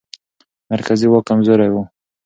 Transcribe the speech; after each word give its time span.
مرکزي 0.71 1.07
واک 1.09 1.23
کمزوری 1.29 1.69
و. 1.73 1.75